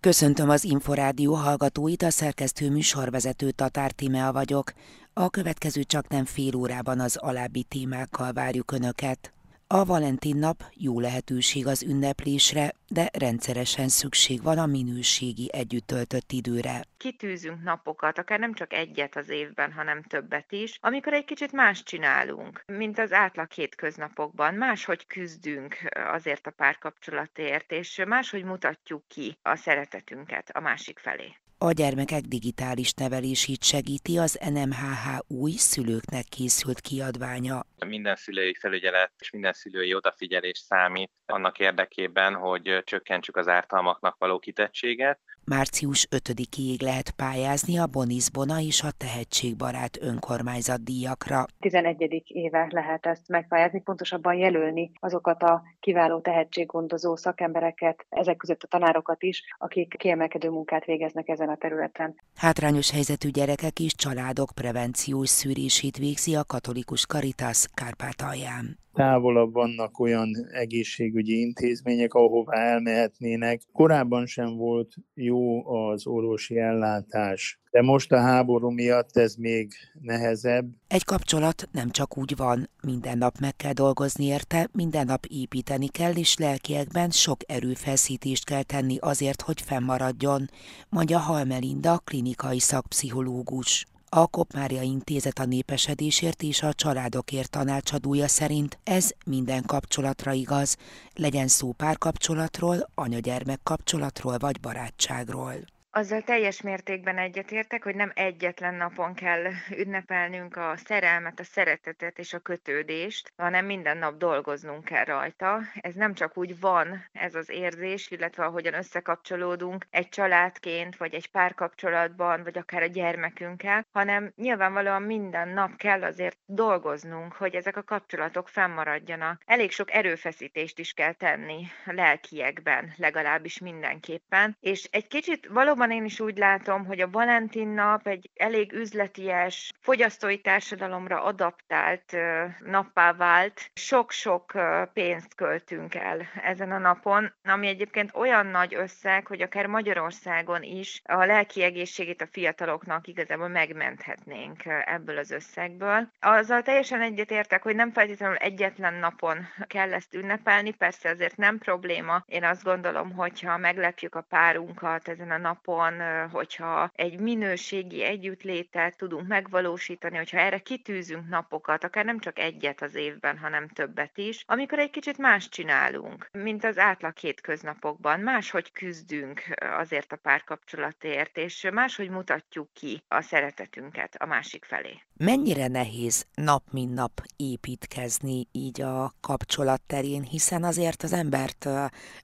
[0.00, 4.72] Köszöntöm az Inforádió hallgatóit, a szerkesztő műsorvezető Tatár Timea vagyok.
[5.12, 9.32] A következő csak nem fél órában az alábbi témákkal várjuk Önöket.
[9.72, 16.32] A Valentin nap jó lehetőség az ünneplésre, de rendszeresen szükség van a minőségi együtt töltött
[16.32, 16.84] időre.
[16.96, 21.82] Kitűzünk napokat, akár nem csak egyet az évben, hanem többet is, amikor egy kicsit más
[21.82, 24.54] csinálunk, mint az átlag hétköznapokban.
[24.54, 25.76] Máshogy küzdünk
[26.12, 31.36] azért a párkapcsolatért, és máshogy mutatjuk ki a szeretetünket a másik felé.
[31.62, 37.62] A gyermekek digitális nevelését segíti az NMHH új szülőknek készült kiadványa.
[37.86, 44.38] Minden szülői felügyelet és minden szülői odafigyelés számít annak érdekében, hogy csökkentsük az ártalmaknak való
[44.38, 51.44] kitettséget, Március 5-ig lehet pályázni a Bonisbona és a Tehetségbarát önkormányzat díjakra.
[51.58, 52.22] 11.
[52.26, 59.22] éve lehet ezt megpályázni, pontosabban jelölni azokat a kiváló tehetséggondozó szakembereket, ezek között a tanárokat
[59.22, 62.14] is, akik kiemelkedő munkát végeznek ezen a területen.
[62.36, 70.30] Hátrányos helyzetű gyerekek és családok prevenciós szűrését végzi a katolikus Caritas Kárpátalján távolabb vannak olyan
[70.52, 73.60] egészségügyi intézmények, ahová elmehetnének.
[73.72, 80.66] Korábban sem volt jó az orvosi ellátás, de most a háború miatt ez még nehezebb.
[80.88, 85.88] Egy kapcsolat nem csak úgy van, minden nap meg kell dolgozni érte, minden nap építeni
[85.88, 90.48] kell, és lelkiekben sok erőfeszítést kell tenni azért, hogy fennmaradjon,
[90.88, 93.86] mondja Halmelinda, klinikai szakpszichológus.
[94.12, 100.76] A Kopmária Intézet a népesedésért és a családokért tanácsadója szerint ez minden kapcsolatra igaz,
[101.14, 105.54] legyen szó párkapcsolatról, anya-gyermek kapcsolatról vagy barátságról.
[105.92, 109.44] Azzal teljes mértékben egyetértek, hogy nem egyetlen napon kell
[109.76, 115.60] ünnepelnünk a szerelmet, a szeretetet és a kötődést, hanem minden nap dolgoznunk kell rajta.
[115.80, 121.30] Ez nem csak úgy van, ez az érzés, illetve ahogyan összekapcsolódunk egy családként, vagy egy
[121.30, 127.82] párkapcsolatban, vagy akár a gyermekünkkel, hanem nyilvánvalóan minden nap kell azért dolgoznunk, hogy ezek a
[127.82, 129.42] kapcsolatok fennmaradjanak.
[129.46, 134.56] Elég sok erőfeszítést is kell tenni a lelkiekben, legalábbis mindenképpen.
[134.60, 138.72] És egy kicsit valóban valóban én is úgy látom, hogy a Valentin nap egy elég
[138.72, 142.16] üzleties, fogyasztói társadalomra adaptált
[142.58, 143.70] nappá vált.
[143.74, 144.52] Sok-sok
[144.92, 151.00] pénzt költünk el ezen a napon, ami egyébként olyan nagy összeg, hogy akár Magyarországon is
[151.04, 156.08] a lelki egészségét a fiataloknak igazából megmenthetnénk ebből az összegből.
[156.20, 162.22] Azzal teljesen egyetértek, hogy nem feltétlenül egyetlen napon kell ezt ünnepelni, persze azért nem probléma.
[162.26, 168.96] Én azt gondolom, hogyha meglepjük a párunkat ezen a napon, napon, hogyha egy minőségi együttlétet
[168.96, 174.44] tudunk megvalósítani, hogyha erre kitűzünk napokat, akár nem csak egyet az évben, hanem többet is,
[174.46, 181.68] amikor egy kicsit más csinálunk, mint az átlag hétköznapokban, máshogy küzdünk azért a párkapcsolatért, és
[181.72, 185.00] máshogy mutatjuk ki a szeretetünket a másik felé.
[185.22, 191.68] Mennyire nehéz nap mint nap építkezni így a kapcsolat terén, hiszen azért az embert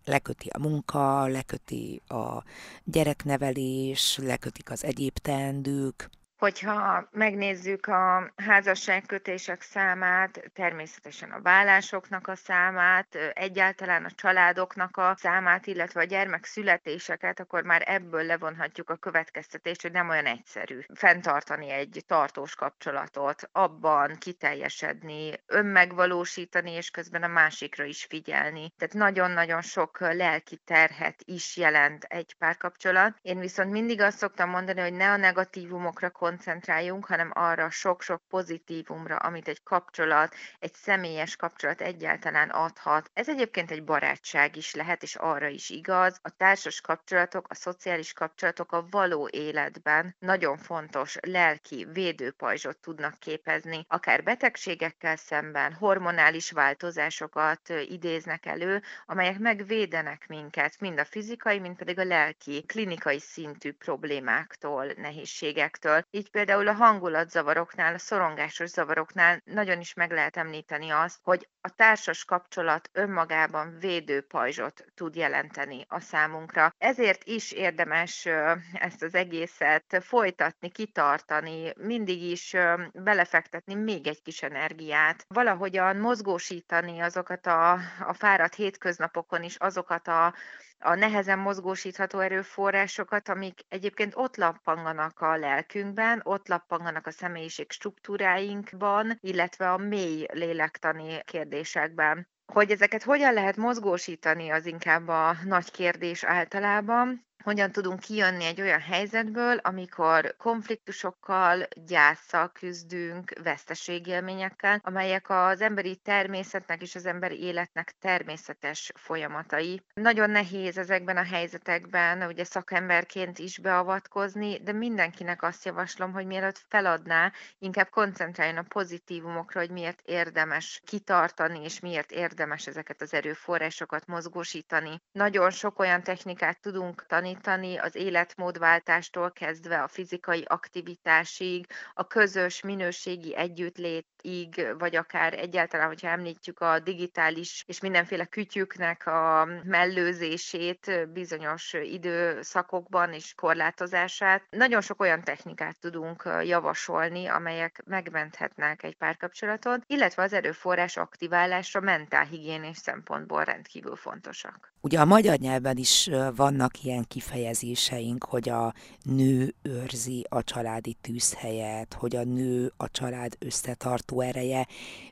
[0.04, 2.42] leköti a munka, leköti a
[2.84, 13.14] gyereknevelés, lekötik az egyéb teendők, Hogyha megnézzük a házasságkötések számát, természetesen a vállásoknak a számát,
[13.32, 19.82] egyáltalán a családoknak a számát, illetve a gyermek születéseket, akkor már ebből levonhatjuk a következtetést,
[19.82, 27.84] hogy nem olyan egyszerű fenntartani egy tartós kapcsolatot, abban kiteljesedni, önmegvalósítani, és közben a másikra
[27.84, 28.72] is figyelni.
[28.78, 33.18] Tehát nagyon-nagyon sok lelki terhet is jelent egy párkapcsolat.
[33.22, 39.16] Én viszont mindig azt szoktam mondani, hogy ne a negatívumokra koncentráljunk, hanem arra sok-sok pozitívumra,
[39.16, 43.10] amit egy kapcsolat, egy személyes kapcsolat egyáltalán adhat.
[43.12, 46.18] Ez egyébként egy barátság is lehet, és arra is igaz.
[46.22, 53.84] A társas kapcsolatok, a szociális kapcsolatok a való életben nagyon fontos lelki védőpajzsot tudnak képezni,
[53.88, 61.98] akár betegségekkel szemben, hormonális változásokat idéznek elő, amelyek megvédenek minket, mind a fizikai, mind pedig
[61.98, 66.04] a lelki, klinikai szintű problémáktól, nehézségektől.
[66.16, 71.68] Így például a hangulatzavaroknál, a szorongásos zavaroknál nagyon is meg lehet említeni azt, hogy a
[71.68, 76.74] társas kapcsolat önmagában védő pajzsot tud jelenteni a számunkra.
[76.78, 78.26] Ezért is érdemes
[78.72, 82.56] ezt az egészet folytatni, kitartani, mindig is
[82.92, 87.72] belefektetni még egy kis energiát, valahogyan mozgósítani azokat a,
[88.06, 90.34] a fáradt hétköznapokon is azokat a
[90.78, 99.18] a nehezen mozgósítható erőforrásokat, amik egyébként ott lappanganak a lelkünkben, ott lappanganak a személyiség struktúráinkban,
[99.20, 102.28] illetve a mély lélektani kérdésekben.
[102.52, 108.60] Hogy ezeket hogyan lehet mozgósítani, az inkább a nagy kérdés általában hogyan tudunk kijönni egy
[108.60, 117.94] olyan helyzetből, amikor konfliktusokkal, gyászsal küzdünk, veszteségélményekkel, amelyek az emberi természetnek és az emberi életnek
[118.00, 119.82] természetes folyamatai.
[119.94, 126.64] Nagyon nehéz ezekben a helyzetekben, ugye szakemberként is beavatkozni, de mindenkinek azt javaslom, hogy mielőtt
[126.68, 134.06] feladná, inkább koncentráljon a pozitívumokra, hogy miért érdemes kitartani, és miért érdemes ezeket az erőforrásokat
[134.06, 135.00] mozgósítani.
[135.12, 137.35] Nagyon sok olyan technikát tudunk tanítani,
[137.80, 146.60] az életmódváltástól kezdve a fizikai aktivitásig, a közös minőségi együttlétig, vagy akár egyáltalán, hogyha említjük
[146.60, 154.42] a digitális és mindenféle kütyüknek a mellőzését bizonyos időszakokban és korlátozását.
[154.50, 162.76] Nagyon sok olyan technikát tudunk javasolni, amelyek megmenthetnek egy párkapcsolatot, illetve az erőforrás aktiválása mentálhigiénés
[162.76, 164.72] szempontból rendkívül fontosak.
[164.80, 171.94] Ugye a magyar nyelven is vannak ilyen kifejezéseink, hogy a nő őrzi a családi tűzhelyet,
[171.94, 174.66] hogy a nő a család összetartó ereje.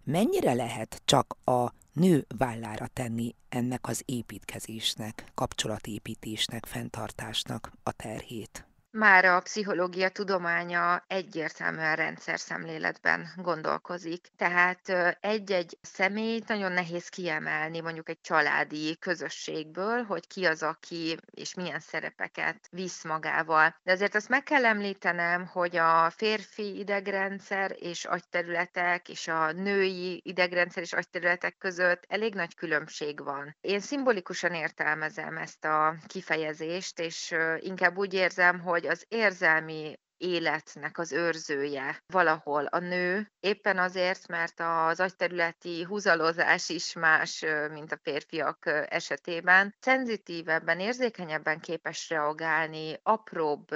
[0.05, 8.67] Mennyire lehet csak a nő vállára tenni ennek az építkezésnek, kapcsolatépítésnek, fenntartásnak a terhét?
[8.96, 14.29] Már a pszichológia tudománya egyértelműen rendszer szemléletben gondolkozik.
[14.37, 21.55] Tehát egy-egy személyt nagyon nehéz kiemelni mondjuk egy családi közösségből, hogy ki az, aki és
[21.55, 23.75] milyen szerepeket visz magával.
[23.82, 30.20] De azért azt meg kell említenem, hogy a férfi idegrendszer és agyterületek és a női
[30.25, 33.56] idegrendszer és agyterületek között elég nagy különbség van.
[33.61, 40.99] Én szimbolikusan értelmezem ezt a kifejezést, és inkább úgy érzem, hogy hogy az érzelmi életnek
[40.99, 47.99] az őrzője valahol a nő, éppen azért, mert az agyterületi húzalozás is más, mint a
[48.03, 49.75] férfiak esetében.
[49.81, 53.69] Szenzitívebben, érzékenyebben képes reagálni apróbb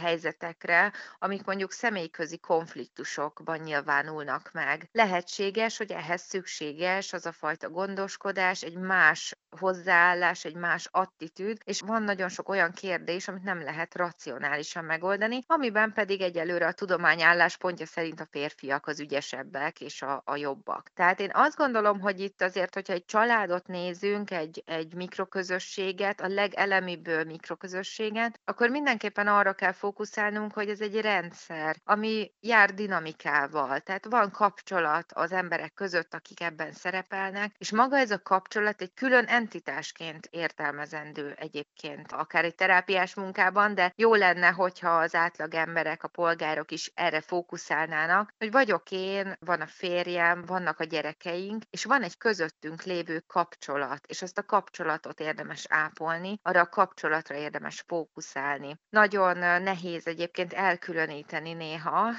[0.00, 4.88] helyzetekre, amik mondjuk személyközi konfliktusokban nyilvánulnak meg.
[4.92, 11.80] Lehetséges, hogy ehhez szükséges az a fajta gondoskodás, egy más hozzáállás, egy más attitűd, és
[11.80, 17.22] van nagyon sok olyan kérdés, amit nem lehet racionálisan megoldani, amiben pedig egyelőre a tudomány
[17.22, 20.88] álláspontja szerint a férfiak az ügyesebbek és a, a jobbak.
[20.94, 26.28] Tehát én azt gondolom, hogy itt azért, hogyha egy családot nézünk, egy, egy mikroközösséget, a
[26.28, 33.80] legelemibből mikroközösséget, akkor mindenképpen arra kell fókuszálnunk, hogy ez egy rendszer, ami jár dinamikával.
[33.80, 38.94] Tehát van kapcsolat az emberek között, akik ebben szerepelnek, és maga ez a kapcsolat egy
[38.94, 46.02] külön entitásként értelmezendő egyébként, akár egy terápiás munkában, de jó lenne, hogyha az átlag emberek,
[46.02, 51.84] a polgárok is erre fókuszálnának, hogy vagyok én, van a férjem, vannak a gyerekeink, és
[51.84, 57.84] van egy közöttünk lévő kapcsolat, és azt a kapcsolatot érdemes ápolni, arra a kapcsolatra érdemes
[57.86, 58.76] fókuszálni.
[58.88, 62.12] Nagyon nehéz egyébként elkülöníteni néha,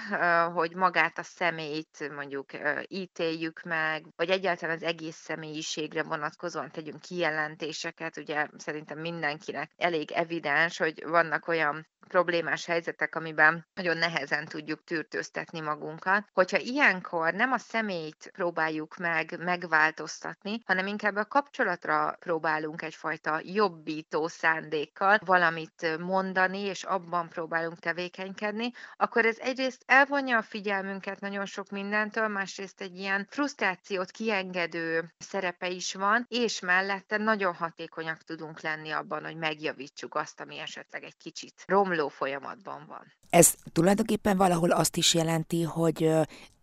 [0.54, 2.50] hogy magát a személyt mondjuk
[2.88, 8.18] ítéljük meg, vagy egyáltalán az egész személyiségre vonatkozóan tegyünk kijelentéseket.
[8.18, 15.60] Ugye szerintem mindenkinek elég evidens, hogy vannak olyan problémás helyzetek, amiben nagyon nehezen tudjuk tűrtőztetni
[15.60, 16.28] magunkat.
[16.34, 24.28] Hogyha ilyenkor nem a személyt próbáljuk meg megváltoztatni, hanem inkább a kapcsolatra próbálunk egyfajta jobbító
[24.28, 31.70] szándékkal valamit mondani, és abban próbálunk tevékenykedni, akkor ez egyrészt elvonja a figyelmünket nagyon sok
[31.70, 38.90] mindentől, másrészt egy ilyen frusztrációt kiengedő szerepe is van, és mellette nagyon hatékonyak tudunk lenni
[38.92, 43.14] abban, hogy megjavítsuk azt, ami esetleg egy kicsit romló romló folyamatban van.
[43.30, 46.12] Ez tulajdonképpen valahol azt is jelenti, hogy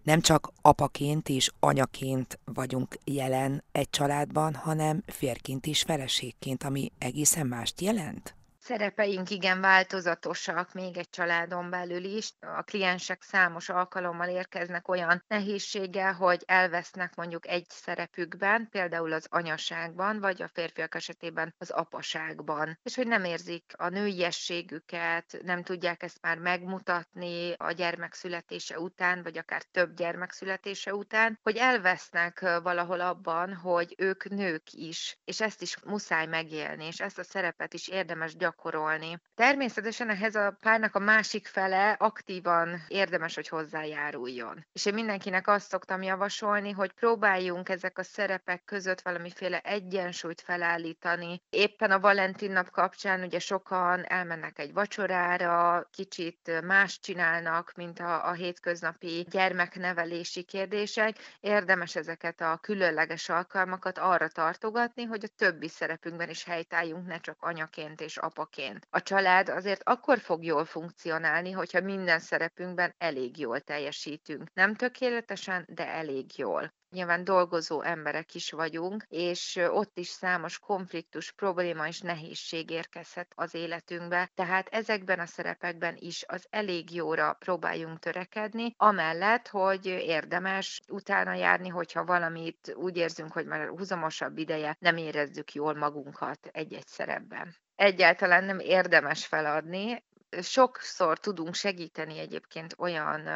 [0.03, 7.47] nem csak apaként és anyaként vagyunk jelen egy családban, hanem férként és feleségként, ami egészen
[7.47, 8.38] mást jelent?
[8.69, 12.33] Szerepeink igen változatosak, még egy családon belül is.
[12.41, 20.21] A kliensek számos alkalommal érkeznek olyan nehézséggel, hogy elvesznek mondjuk egy szerepükben, például az anyaságban,
[20.21, 26.21] vagy a férfiak esetében az apaságban, és hogy nem érzik a nőiességüket, nem tudják ezt
[26.21, 33.01] már megmutatni a gyermek születése után, vagy akár több gyermek születése után, hogy elvesznek valahol
[33.01, 37.89] abban, hogy ők nők is, és ezt is muszáj megélni, és ezt a szerepet is
[37.89, 39.19] érdemes gyakorolni gyakorolni.
[39.35, 44.67] Természetesen ehhez a párnak a másik fele aktívan érdemes, hogy hozzájáruljon.
[44.73, 51.43] És én mindenkinek azt szoktam javasolni, hogy próbáljunk ezek a szerepek között valamiféle egyensúlyt felállítani.
[51.51, 58.29] Éppen a Valentin nap kapcsán ugye sokan elmennek egy vacsorára, kicsit más csinálnak, mint a,
[58.29, 61.17] a hétköznapi gyermeknevelési kérdések.
[61.41, 67.37] Érdemes ezeket a különleges alkalmakat arra tartogatni, hogy a többi szerepünkben is helytálljunk, ne csak
[67.41, 68.87] anyaként és apa munkaként.
[68.91, 74.53] A család azért akkor fog jól funkcionálni, hogyha minden szerepünkben elég jól teljesítünk.
[74.55, 76.73] Nem tökéletesen, de elég jól.
[76.91, 83.55] Nyilván dolgozó emberek is vagyunk, és ott is számos konfliktus, probléma és nehézség érkezhet az
[83.55, 84.31] életünkbe.
[84.35, 91.69] Tehát ezekben a szerepekben is az elég jóra próbáljunk törekedni, amellett, hogy érdemes utána járni,
[91.69, 98.45] hogyha valamit úgy érzünk, hogy már húzamosabb ideje nem érezzük jól magunkat egy-egy szerepben egyáltalán
[98.45, 100.03] nem érdemes feladni,
[100.43, 103.29] sokszor tudunk segíteni egyébként olyan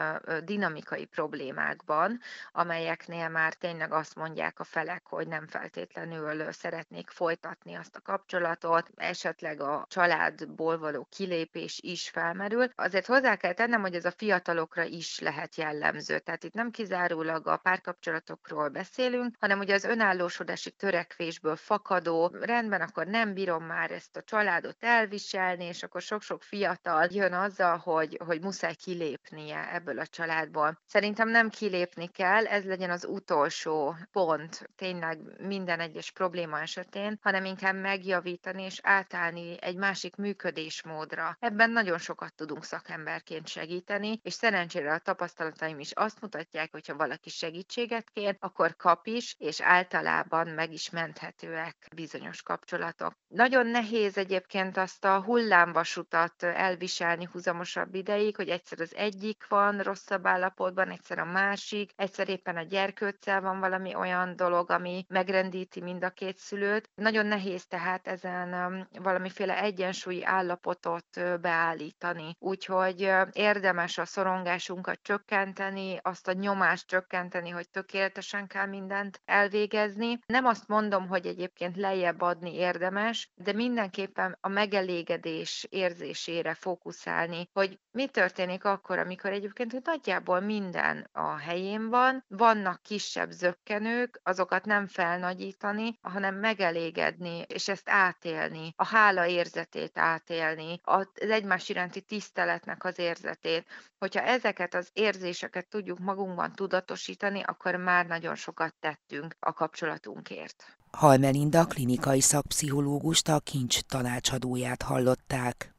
[0.44, 2.20] dinamikai problémákban,
[2.52, 8.90] amelyeknél már tényleg azt mondják a felek, hogy nem feltétlenül szeretnék folytatni azt a kapcsolatot,
[8.96, 12.68] esetleg a családból való kilépés is felmerül.
[12.74, 16.18] Azért hozzá kell tennem, hogy ez a fiatalokra is lehet jellemző.
[16.18, 23.06] Tehát itt nem kizárólag a párkapcsolatokról beszélünk, hanem ugye az önállósodási törekvésből fakadó, rendben, akkor
[23.06, 28.20] nem bírom már ezt a családot elviselni, és akkor sok-sok fiatal fiatal jön azzal, hogy,
[28.26, 30.80] hogy muszáj kilépnie ebből a családból.
[30.86, 37.44] Szerintem nem kilépni kell, ez legyen az utolsó pont tényleg minden egyes probléma esetén, hanem
[37.44, 41.36] inkább megjavítani és átállni egy másik működésmódra.
[41.40, 46.96] Ebben nagyon sokat tudunk szakemberként segíteni, és szerencsére a tapasztalataim is azt mutatják, hogy ha
[46.96, 53.12] valaki segítséget kér, akkor kap is, és általában meg is menthetőek bizonyos kapcsolatok.
[53.28, 59.78] Nagyon nehéz egyébként azt a hullámvasutat el elviselni húzamosabb ideig, hogy egyszer az egyik van
[59.78, 65.80] rosszabb állapotban, egyszer a másik, egyszer éppen a gyerkőccel van valami olyan dolog, ami megrendíti
[65.80, 66.90] mind a két szülőt.
[66.94, 72.36] Nagyon nehéz tehát ezen valamiféle egyensúlyi állapotot beállítani.
[72.38, 80.18] Úgyhogy érdemes a szorongásunkat csökkenteni, azt a nyomást csökkenteni, hogy tökéletesen kell mindent elvégezni.
[80.26, 87.80] Nem azt mondom, hogy egyébként lejjebb adni érdemes, de mindenképpen a megelégedés érzésére fókuszálni, hogy
[87.90, 94.64] mi történik akkor, amikor egyébként hogy nagyjából minden a helyén van, vannak kisebb zökkenők, azokat
[94.64, 102.84] nem felnagyítani, hanem megelégedni, és ezt átélni, a hála érzetét átélni, az egymás iránti tiszteletnek
[102.84, 103.66] az érzetét.
[103.98, 110.76] Hogyha ezeket az érzéseket tudjuk magunkban tudatosítani, akkor már nagyon sokat tettünk a kapcsolatunkért.
[110.90, 115.71] Halmelinda klinikai szakpszichológust, a kincs tanácsadóját hallották.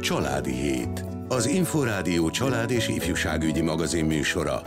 [0.00, 1.04] Családi Hét.
[1.28, 4.62] Az Inforádió család és ifjúságügyi magazin műsora.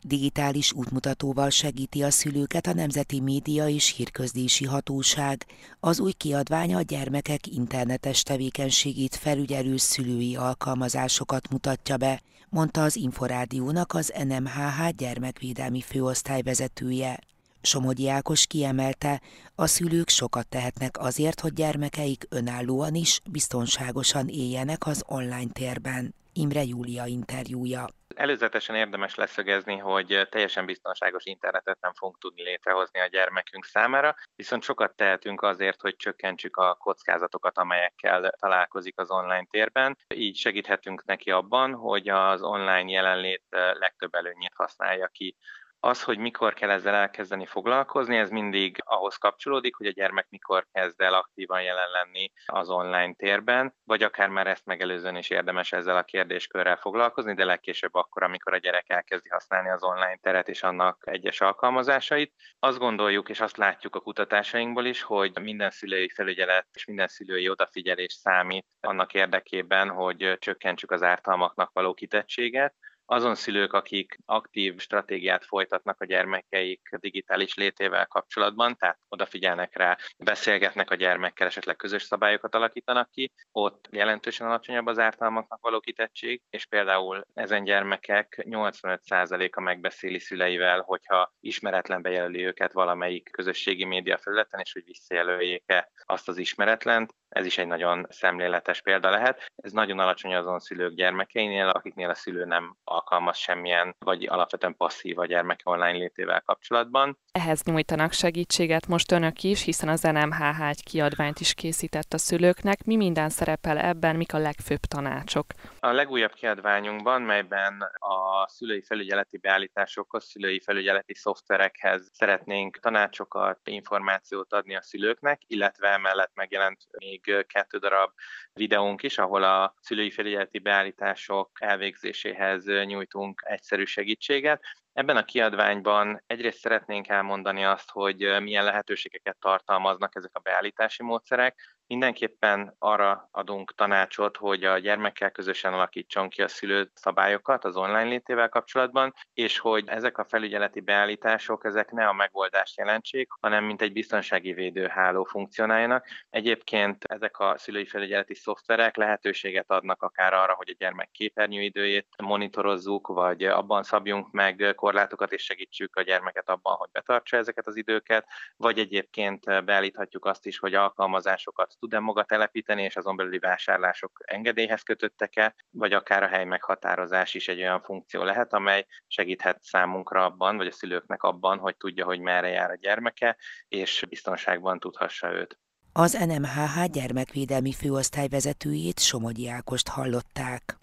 [0.00, 5.46] Digitális útmutatóval segíti a szülőket a Nemzeti Média és Hírközlési Hatóság.
[5.80, 13.94] Az új kiadvány a gyermekek internetes tevékenységét felügyelő szülői alkalmazásokat mutatja be, mondta az Inforádiónak
[13.94, 17.18] az NMHH gyermekvédelmi főosztály vezetője.
[17.62, 19.20] Somogyi Ákos kiemelte,
[19.54, 26.14] a szülők sokat tehetnek azért, hogy gyermekeik önállóan is, biztonságosan éljenek az online térben.
[26.32, 27.86] Imre Júlia interjúja.
[28.14, 34.62] Előzetesen érdemes leszögezni, hogy teljesen biztonságos internetet nem fogunk tudni létrehozni a gyermekünk számára, viszont
[34.62, 39.98] sokat tehetünk azért, hogy csökkentsük a kockázatokat, amelyekkel találkozik az online térben.
[40.14, 43.44] Így segíthetünk neki abban, hogy az online jelenlét
[43.78, 45.36] legtöbb előnyét használja ki
[45.80, 50.66] az, hogy mikor kell ezzel elkezdeni foglalkozni, ez mindig ahhoz kapcsolódik, hogy a gyermek mikor
[50.72, 55.72] kezd el aktívan jelen lenni az online térben, vagy akár már ezt megelőzően is érdemes
[55.72, 60.48] ezzel a kérdéskörrel foglalkozni, de legkésőbb akkor, amikor a gyerek elkezdi használni az online teret
[60.48, 62.34] és annak egyes alkalmazásait.
[62.58, 67.48] Azt gondoljuk, és azt látjuk a kutatásainkból is, hogy minden szülői felügyelet és minden szülői
[67.48, 72.74] odafigyelés számít annak érdekében, hogy csökkentsük az ártalmaknak való kitettséget,
[73.10, 80.90] azon szülők, akik aktív stratégiát folytatnak a gyermekeik digitális létével kapcsolatban, tehát odafigyelnek rá, beszélgetnek
[80.90, 86.66] a gyermekkel, esetleg közös szabályokat alakítanak ki, ott jelentősen alacsonyabb az ártalmaknak való kitettség, és
[86.66, 94.72] például ezen gyermekek 85%-a megbeszéli szüleivel, hogyha ismeretlenbe jelöli őket valamelyik közösségi média felületen, és
[94.72, 99.52] hogy visszajelöljék-e azt az ismeretlent, ez is egy nagyon szemléletes példa lehet.
[99.56, 105.18] Ez nagyon alacsony azon szülők gyermekeinél, akiknél a szülő nem alkalmaz semmilyen, vagy alapvetően passzív
[105.18, 107.18] a gyermek online létével kapcsolatban.
[107.32, 112.84] Ehhez nyújtanak segítséget most önök is, hiszen az NMHH egy kiadványt is készített a szülőknek.
[112.84, 115.46] Mi minden szerepel ebben, mik a legfőbb tanácsok?
[115.80, 124.76] A legújabb kiadványunkban, melyben a szülői felügyeleti beállításokhoz, szülői felügyeleti szoftverekhez szeretnénk tanácsokat, információt adni
[124.76, 128.10] a szülőknek, illetve emellett megjelent még kettő darab
[128.52, 134.62] videónk is, ahol a szülői felügyeleti beállítások elvégzéséhez nyújtunk egyszerű segítséget.
[134.92, 141.77] Ebben a kiadványban egyrészt szeretnénk elmondani azt, hogy milyen lehetőségeket tartalmaznak ezek a beállítási módszerek,
[141.88, 148.02] Mindenképpen arra adunk tanácsot, hogy a gyermekkel közösen alakítson ki a szülő szabályokat az online
[148.02, 153.82] létével kapcsolatban, és hogy ezek a felügyeleti beállítások, ezek ne a megoldást jelentsék, hanem mint
[153.82, 156.06] egy biztonsági védőháló funkcionáljanak.
[156.30, 163.06] Egyébként ezek a szülői felügyeleti szoftverek lehetőséget adnak akár arra, hogy a gyermek képernyőidőjét monitorozzuk,
[163.06, 168.26] vagy abban szabjunk meg korlátokat, és segítsük a gyermeket abban, hogy betartsa ezeket az időket,
[168.56, 174.82] vagy egyébként beállíthatjuk azt is, hogy alkalmazásokat tud-e maga telepíteni, és azon belüli vásárlások engedélyhez
[174.82, 180.56] kötöttek-e, vagy akár a hely meghatározás is egy olyan funkció lehet, amely segíthet számunkra abban,
[180.56, 183.36] vagy a szülőknek abban, hogy tudja, hogy merre jár a gyermeke,
[183.68, 185.58] és biztonságban tudhassa őt.
[185.92, 190.78] Az NMHH gyermekvédelmi főosztályvezetőjét Somogyi Ákost hallották.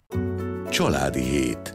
[0.70, 1.74] Családi hét.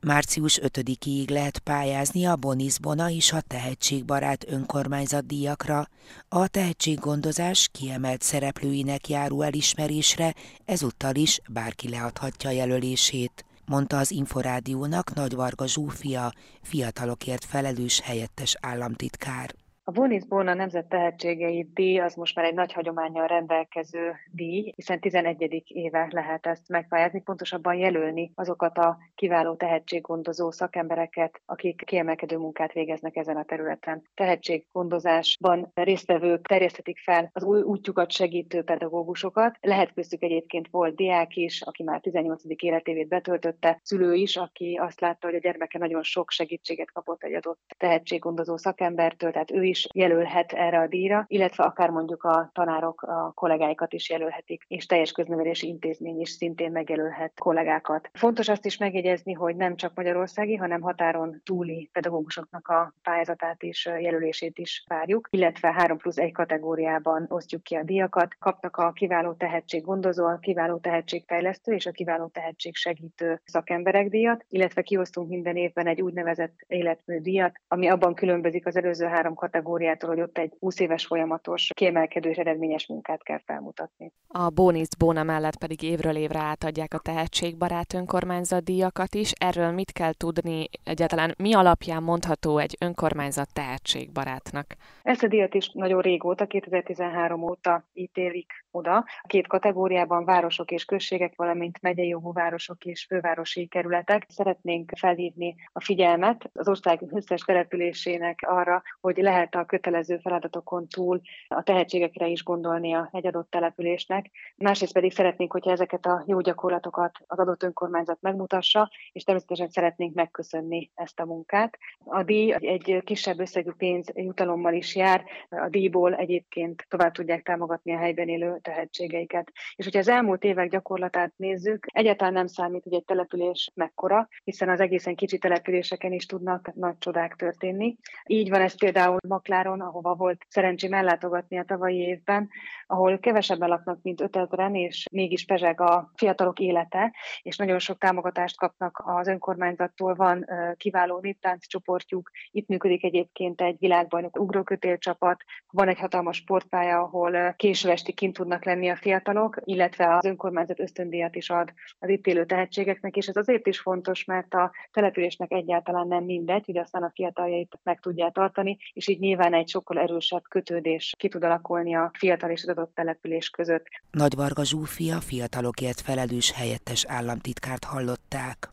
[0.00, 5.88] Március 5-ig lehet pályázni a Bonisbona és a Tehetségbarát önkormányzat díjakra.
[6.28, 15.34] A tehetséggondozás kiemelt szereplőinek járó elismerésre ezúttal is bárki leadhatja jelölését mondta az Inforádiónak Nagy
[15.34, 19.54] Varga Zsúfia, fiatalokért felelős helyettes államtitkár.
[19.88, 25.00] A Bonis Bona Nemzet Tehetségei díj az most már egy nagy hagyományjal rendelkező díj, hiszen
[25.00, 25.62] 11.
[25.66, 33.16] éve lehet ezt megpályázni, pontosabban jelölni azokat a kiváló tehetséggondozó szakembereket, akik kiemelkedő munkát végeznek
[33.16, 34.02] ezen a területen.
[34.14, 39.56] Tehetséggondozásban résztvevők terjesztetik fel az új útjukat segítő pedagógusokat.
[39.60, 42.42] Lehet köztük egyébként volt diák is, aki már 18.
[42.56, 47.34] életévét betöltötte, szülő is, aki azt látta, hogy a gyermeke nagyon sok segítséget kapott egy
[47.34, 52.50] adott tehetséggondozó szakembertől, tehát ő is is jelölhet erre a díjra, illetve akár mondjuk a
[52.52, 58.10] tanárok a kollégáikat is jelölhetik, és teljes köznevelési intézmény is szintén megjelölhet kollégákat.
[58.12, 63.90] Fontos azt is megjegyezni, hogy nem csak magyarországi, hanem határon túli pedagógusoknak a pályázatát és
[64.00, 68.34] jelölését is várjuk, illetve 3 plusz 1 kategóriában osztjuk ki a díjakat.
[68.38, 75.28] Kapnak a kiváló tehetséggondozó, a kiváló tehetségfejlesztő és a kiváló tehetségsegítő szakemberek díjat, illetve kiosztunk
[75.28, 80.20] minden évben egy úgynevezett életmű díjat, ami abban különbözik az előző három kategóriában, kategóriától, hogy
[80.20, 84.12] ott egy 20 éves folyamatos, kiemelkedő és eredményes munkát kell felmutatni.
[84.28, 89.32] A Bóniszt Bóna mellett pedig évről évre átadják a tehetségbarát önkormányzat díjakat is.
[89.32, 91.34] Erről mit kell tudni egyáltalán?
[91.38, 94.66] Mi alapján mondható egy önkormányzat tehetségbarátnak?
[95.02, 98.96] Ezt a díjat is nagyon régóta, 2013 óta ítélik oda.
[98.96, 104.26] A két kategóriában városok és községek, valamint megyei jogú városok és fővárosi kerületek.
[104.28, 111.20] Szeretnénk felhívni a figyelmet az ország összes településének arra, hogy lehet a kötelező feladatokon túl
[111.48, 114.30] a tehetségekre is gondolnia egy adott településnek.
[114.56, 120.14] Másrészt pedig szeretnénk, hogyha ezeket a jó gyakorlatokat az adott önkormányzat megmutassa, és természetesen szeretnénk
[120.14, 121.78] megköszönni ezt a munkát.
[122.04, 127.92] A díj egy kisebb összegű pénz jutalommal is jár, a díjból egyébként tovább tudják támogatni
[127.92, 129.52] a helyben élő tehetségeiket.
[129.76, 134.68] És hogyha az elmúlt évek gyakorlatát nézzük, egyáltalán nem számít, hogy egy település mekkora, hiszen
[134.68, 137.96] az egészen kicsi településeken is tudnak nagy csodák történni.
[138.26, 139.18] Így van ez például
[139.48, 142.48] Makláron, ahova volt szerencsém ellátogatni a tavalyi évben,
[142.86, 148.56] ahol kevesebben laknak, mint 5000-en, és mégis pezseg a fiatalok élete, és nagyon sok támogatást
[148.56, 150.14] kapnak az önkormányzattól.
[150.14, 157.54] Van kiváló néptánc csoportjuk, itt működik egyébként egy világbajnok ugrókötélcsapat, van egy hatalmas sportpálya, ahol
[157.56, 162.26] késő esti kint tudnak lenni a fiatalok, illetve az önkormányzat ösztöndíjat is ad az itt
[162.26, 167.02] élő tehetségeknek, és ez azért is fontos, mert a településnek egyáltalán nem mindegy, hogy aztán
[167.02, 171.94] a fiataljait meg tudják tartani, és így nyilván egy sokkal erősebb kötődés ki tud alakulni
[171.94, 173.86] a fiatal és adott település között.
[174.10, 178.72] Nagy Varga Zsúfia fiatalokért felelős helyettes államtitkárt hallották.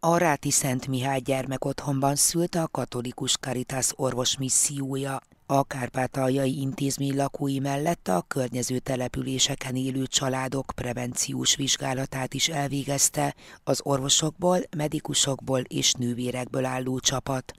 [0.00, 5.18] A Ráti Szent Mihály gyermekotthonban szült a katolikus Caritas orvos missziója.
[5.52, 13.34] A kárpátaljai intézmény lakói mellett a környező településeken élő családok prevenciós vizsgálatát is elvégezte
[13.64, 17.52] az orvosokból, medikusokból és nővérekből álló csapat,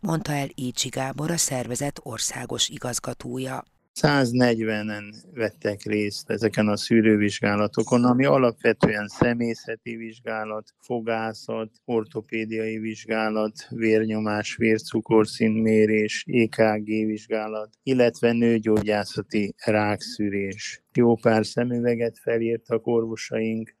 [0.00, 3.64] mondta el Écsi Gábor, a szervezet országos igazgatója.
[4.00, 16.24] 140-en vettek részt ezeken a szűrővizsgálatokon, ami alapvetően személyzeti vizsgálat, fogászat, ortopédiai vizsgálat, vérnyomás, vércukorszintmérés,
[16.28, 23.74] EKG vizsgálat, illetve nőgyógyászati rákszűrés jó pár szemüveget felírtak orvosaink,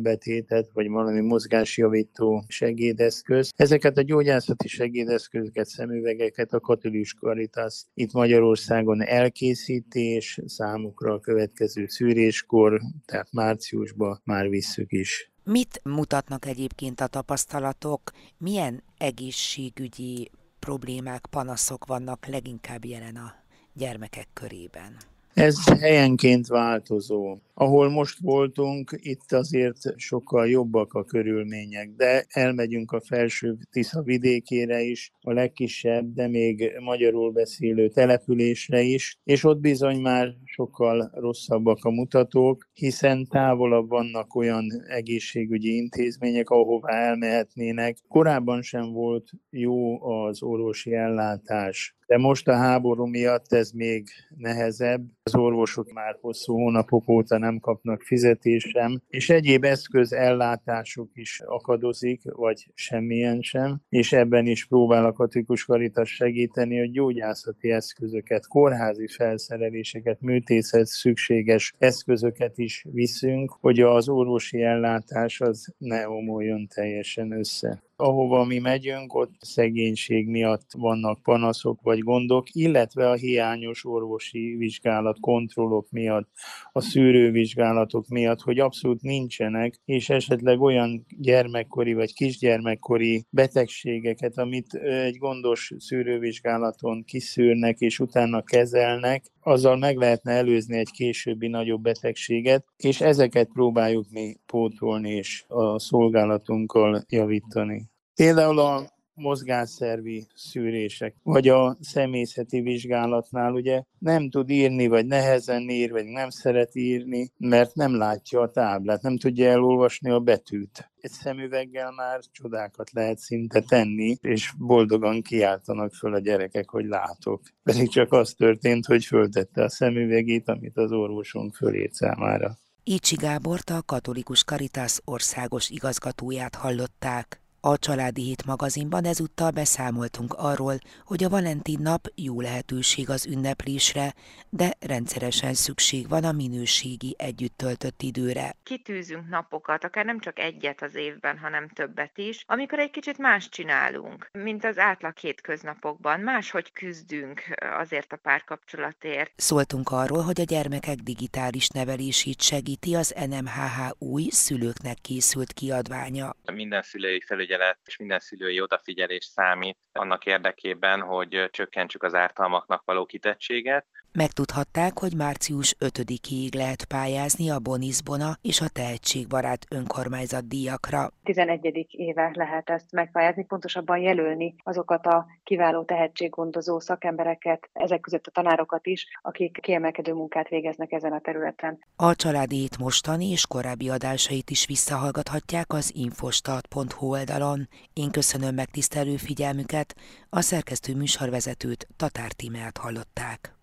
[0.00, 3.52] betétet, vagy valami mozgásjavító segédeszköz.
[3.56, 12.80] Ezeket a gyógyászati segédeszközöket, szemüvegeket a katolikus karitas itt Magyarországon elkészítés számukra a következő szűréskor,
[13.04, 15.32] tehát márciusban már visszük is.
[15.44, 18.00] Mit mutatnak egyébként a tapasztalatok?
[18.38, 23.34] Milyen egészségügyi problémák, panaszok vannak leginkább jelen a
[23.72, 24.96] gyermekek körében?
[25.34, 27.38] Ez helyenként változó.
[27.54, 34.80] Ahol most voltunk, itt azért sokkal jobbak a körülmények, de elmegyünk a felső Tisza vidékére
[34.80, 41.84] is, a legkisebb, de még magyarul beszélő településre is, és ott bizony már sokkal rosszabbak
[41.84, 47.96] a mutatók, hiszen távolabb vannak olyan egészségügyi intézmények, ahová elmehetnének.
[48.08, 55.02] Korábban sem volt jó az orvosi ellátás de most a háború miatt ez még nehezebb.
[55.22, 61.40] Az orvosok már hosszú hónapok óta nem kapnak fizetést sem, és egyéb eszköz ellátásuk is
[61.46, 68.46] akadozik, vagy semmilyen sem, és ebben is próbál a Katikus Karitas segíteni, hogy gyógyászati eszközöket,
[68.46, 77.32] kórházi felszereléseket, műtészet szükséges eszközöket is viszünk, hogy az orvosi ellátás az ne omoljon teljesen
[77.32, 84.54] össze ahova mi megyünk, ott szegénység miatt vannak panaszok vagy gondok, illetve a hiányos orvosi
[84.58, 86.28] vizsgálat, kontrollok miatt,
[86.72, 95.16] a szűrővizsgálatok miatt, hogy abszolút nincsenek, és esetleg olyan gyermekkori vagy kisgyermekkori betegségeket, amit egy
[95.16, 103.00] gondos szűrővizsgálaton kiszűrnek és utána kezelnek, azzal meg lehetne előzni egy későbbi nagyobb betegséget, és
[103.00, 107.90] ezeket próbáljuk mi pótolni és a szolgálatunkkal javítani.
[108.14, 115.90] Például a mozgásszervi szűrések, vagy a személyzeti vizsgálatnál ugye nem tud írni, vagy nehezen ír,
[115.90, 120.90] vagy nem szeret írni, mert nem látja a táblát, nem tudja elolvasni a betűt.
[121.00, 127.42] Egy szemüveggel már csodákat lehet szinte tenni, és boldogan kiáltanak föl a gyerekek, hogy látok.
[127.62, 132.58] Pedig csak az történt, hogy föltette a szemüvegét, amit az orvosunk fölért számára.
[132.84, 137.43] Ícsi Gábort a Katolikus Karitas országos igazgatóját hallották.
[137.66, 140.74] A Családi Hét magazinban ezúttal beszámoltunk arról,
[141.04, 144.14] hogy a Valentin nap jó lehetőség az ünneplésre,
[144.48, 148.54] de rendszeresen szükség van a minőségi együtt töltött időre.
[148.62, 153.48] Kitűzünk napokat, akár nem csak egyet az évben, hanem többet is, amikor egy kicsit más
[153.48, 156.20] csinálunk, mint az átlag hétköznapokban.
[156.20, 157.42] Máshogy küzdünk
[157.78, 159.32] azért a párkapcsolatért.
[159.36, 166.36] Szóltunk arról, hogy a gyermekek digitális nevelését segíti az NMHH új szülőknek készült kiadványa.
[166.52, 172.82] Minden szülői felügyelet felügyelet és minden szülői odafigyelés számít annak érdekében, hogy csökkentsük az ártalmaknak
[172.84, 181.10] való kitettséget, Megtudhatták, hogy március 5-ig lehet pályázni a Bonisbona és a Tehetségbarát önkormányzat díjakra.
[181.22, 181.86] 11.
[181.90, 188.86] éve lehet ezt megpályázni, pontosabban jelölni azokat a kiváló tehetséggondozó szakembereket, ezek között a tanárokat
[188.86, 191.78] is, akik kiemelkedő munkát végeznek ezen a területen.
[191.96, 197.68] A családi hét mostani és korábbi adásait is visszahallgathatják az infostat.hu oldalon.
[197.92, 199.94] Én köszönöm megtisztelő figyelmüket,
[200.30, 203.54] a szerkesztő műsorvezetőt Tatár Tímeát hallották.